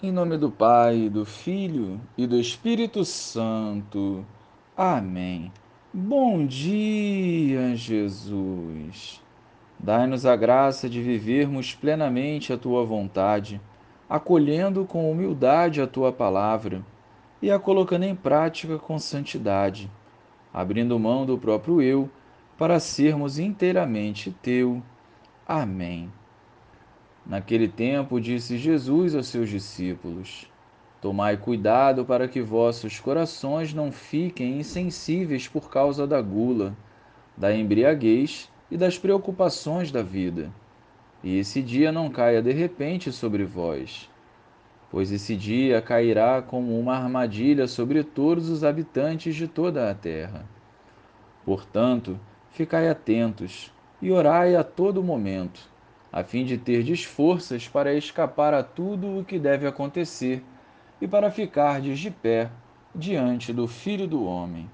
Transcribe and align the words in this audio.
Em 0.00 0.12
nome 0.12 0.38
do 0.38 0.48
Pai, 0.48 1.08
do 1.08 1.24
Filho 1.24 2.00
e 2.16 2.24
do 2.24 2.38
Espírito 2.38 3.04
Santo. 3.04 4.24
Amém. 4.76 5.50
Bom 5.92 6.46
dia, 6.46 7.74
Jesus. 7.74 9.20
Dai-nos 9.76 10.24
a 10.24 10.36
graça 10.36 10.88
de 10.88 11.02
vivermos 11.02 11.74
plenamente 11.74 12.52
a 12.52 12.56
tua 12.56 12.84
vontade, 12.84 13.60
acolhendo 14.08 14.84
com 14.84 15.10
humildade 15.10 15.82
a 15.82 15.86
tua 15.88 16.12
palavra 16.12 16.80
e 17.42 17.50
a 17.50 17.58
colocando 17.58 18.04
em 18.04 18.14
prática 18.14 18.78
com 18.78 19.00
santidade, 19.00 19.90
abrindo 20.54 20.96
mão 20.96 21.26
do 21.26 21.36
próprio 21.36 21.82
eu 21.82 22.08
para 22.56 22.78
sermos 22.78 23.36
inteiramente 23.40 24.30
teu. 24.30 24.80
Amém. 25.44 26.08
Naquele 27.28 27.68
tempo, 27.68 28.18
disse 28.18 28.56
Jesus 28.56 29.14
aos 29.14 29.26
seus 29.26 29.50
discípulos: 29.50 30.50
Tomai 30.98 31.36
cuidado 31.36 32.02
para 32.02 32.26
que 32.26 32.40
vossos 32.40 32.98
corações 32.98 33.74
não 33.74 33.92
fiquem 33.92 34.58
insensíveis 34.58 35.46
por 35.46 35.68
causa 35.68 36.06
da 36.06 36.22
gula, 36.22 36.74
da 37.36 37.54
embriaguez 37.54 38.50
e 38.70 38.78
das 38.78 38.96
preocupações 38.98 39.92
da 39.92 40.02
vida. 40.02 40.50
E 41.22 41.36
esse 41.36 41.60
dia 41.60 41.92
não 41.92 42.08
caia 42.08 42.40
de 42.40 42.52
repente 42.52 43.12
sobre 43.12 43.44
vós, 43.44 44.08
pois 44.90 45.12
esse 45.12 45.36
dia 45.36 45.82
cairá 45.82 46.40
como 46.40 46.80
uma 46.80 46.96
armadilha 46.96 47.68
sobre 47.68 48.02
todos 48.02 48.48
os 48.48 48.64
habitantes 48.64 49.36
de 49.36 49.46
toda 49.46 49.90
a 49.90 49.94
terra. 49.94 50.46
Portanto, 51.44 52.18
ficai 52.52 52.88
atentos 52.88 53.70
e 54.00 54.10
orai 54.10 54.56
a 54.56 54.64
todo 54.64 55.02
momento 55.02 55.68
a 56.12 56.24
fim 56.24 56.44
de 56.44 56.56
ter 56.56 56.84
forças 56.96 57.68
para 57.68 57.94
escapar 57.94 58.54
a 58.54 58.62
tudo 58.62 59.18
o 59.18 59.24
que 59.24 59.38
deve 59.38 59.66
acontecer 59.66 60.42
e 61.00 61.06
para 61.06 61.30
ficardes 61.30 61.98
de 61.98 62.10
pé 62.10 62.50
diante 62.94 63.52
do 63.52 63.68
Filho 63.68 64.06
do 64.06 64.24
Homem. 64.24 64.68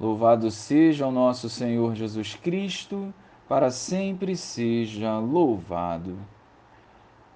Louvado 0.00 0.50
seja 0.50 1.06
o 1.06 1.12
nosso 1.12 1.48
Senhor 1.48 1.94
Jesus 1.94 2.34
Cristo, 2.34 3.12
para 3.48 3.70
sempre 3.70 4.36
seja 4.36 5.18
louvado. 5.18 6.16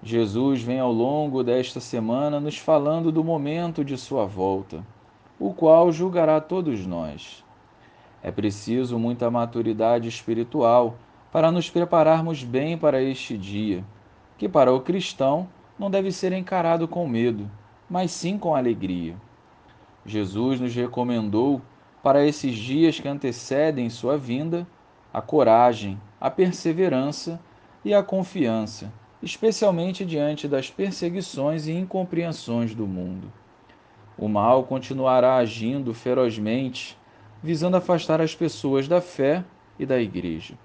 Jesus 0.01 0.61
vem 0.61 0.79
ao 0.79 0.91
longo 0.91 1.43
desta 1.43 1.79
semana 1.79 2.39
nos 2.39 2.57
falando 2.57 3.11
do 3.11 3.23
momento 3.23 3.83
de 3.83 3.97
sua 3.97 4.25
volta, 4.25 4.83
o 5.39 5.53
qual 5.53 5.91
julgará 5.91 6.39
todos 6.39 6.85
nós. 6.85 7.43
É 8.23 8.31
preciso 8.31 8.97
muita 8.97 9.29
maturidade 9.29 10.07
espiritual 10.07 10.95
para 11.31 11.51
nos 11.51 11.69
prepararmos 11.69 12.43
bem 12.43 12.77
para 12.77 13.01
este 13.01 13.37
dia, 13.37 13.83
que 14.37 14.47
para 14.47 14.73
o 14.73 14.81
cristão 14.81 15.47
não 15.77 15.91
deve 15.91 16.11
ser 16.11 16.31
encarado 16.31 16.87
com 16.87 17.07
medo, 17.07 17.49
mas 17.89 18.11
sim 18.11 18.37
com 18.37 18.55
alegria. 18.55 19.15
Jesus 20.05 20.59
nos 20.59 20.73
recomendou, 20.73 21.61
para 22.01 22.25
esses 22.25 22.55
dias 22.55 22.99
que 22.99 23.07
antecedem 23.07 23.89
sua 23.89 24.17
vinda, 24.17 24.65
a 25.13 25.21
coragem, 25.21 25.99
a 26.21 26.29
perseverança 26.29 27.39
e 27.83 27.93
a 27.93 28.01
confiança, 28.01 28.91
especialmente 29.21 30.05
diante 30.05 30.47
das 30.47 30.69
perseguições 30.69 31.67
e 31.67 31.73
incompreensões 31.73 32.73
do 32.73 32.87
mundo. 32.87 33.31
O 34.17 34.27
mal 34.27 34.63
continuará 34.63 35.35
agindo 35.35 35.93
ferozmente, 35.93 36.97
visando 37.43 37.77
afastar 37.77 38.21
as 38.21 38.33
pessoas 38.33 38.87
da 38.87 39.01
fé 39.01 39.43
e 39.77 39.85
da 39.85 39.99
igreja. 39.99 40.57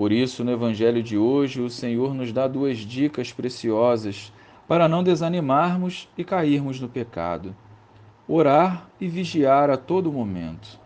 Por 0.00 0.12
isso, 0.12 0.42
no 0.42 0.50
Evangelho 0.50 1.02
de 1.02 1.18
hoje, 1.18 1.60
o 1.60 1.68
Senhor 1.68 2.14
nos 2.14 2.32
dá 2.32 2.48
duas 2.48 2.78
dicas 2.78 3.34
preciosas 3.34 4.32
para 4.66 4.88
não 4.88 5.04
desanimarmos 5.04 6.08
e 6.16 6.24
cairmos 6.24 6.80
no 6.80 6.88
pecado: 6.88 7.54
orar 8.26 8.88
e 8.98 9.06
vigiar 9.06 9.68
a 9.68 9.76
todo 9.76 10.10
momento. 10.10 10.80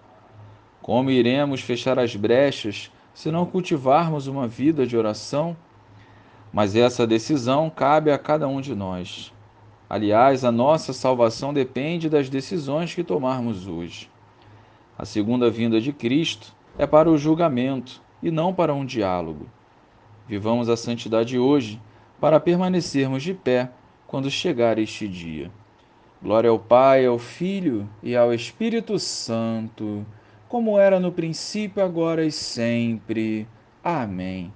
Como 0.82 1.12
iremos 1.12 1.60
fechar 1.60 1.96
as 1.96 2.16
brechas 2.16 2.90
se 3.14 3.30
não 3.30 3.46
cultivarmos 3.46 4.26
uma 4.26 4.48
vida 4.48 4.84
de 4.84 4.96
oração? 4.96 5.56
Mas 6.52 6.74
essa 6.74 7.06
decisão 7.06 7.70
cabe 7.70 8.10
a 8.10 8.18
cada 8.18 8.48
um 8.48 8.60
de 8.60 8.74
nós. 8.74 9.32
Aliás, 9.88 10.44
a 10.44 10.50
nossa 10.50 10.92
salvação 10.92 11.54
depende 11.54 12.08
das 12.08 12.28
decisões 12.28 12.92
que 12.92 13.04
tomarmos 13.04 13.68
hoje. 13.68 14.10
A 14.98 15.04
segunda 15.04 15.48
vinda 15.48 15.80
de 15.80 15.92
Cristo 15.92 16.52
é 16.76 16.84
para 16.84 17.08
o 17.08 17.16
julgamento 17.16 18.02
e 18.24 18.30
não 18.30 18.54
para 18.54 18.74
um 18.74 18.86
diálogo. 18.86 19.46
Vivamos 20.26 20.70
a 20.70 20.76
santidade 20.78 21.38
hoje 21.38 21.78
para 22.18 22.40
permanecermos 22.40 23.22
de 23.22 23.34
pé 23.34 23.70
quando 24.06 24.30
chegar 24.30 24.78
este 24.78 25.06
dia. 25.06 25.50
Glória 26.22 26.48
ao 26.48 26.58
Pai, 26.58 27.04
ao 27.04 27.18
Filho 27.18 27.86
e 28.02 28.16
ao 28.16 28.32
Espírito 28.32 28.98
Santo, 28.98 30.06
como 30.48 30.78
era 30.78 30.98
no 30.98 31.12
princípio, 31.12 31.84
agora 31.84 32.24
e 32.24 32.32
sempre. 32.32 33.46
Amém. 33.82 34.50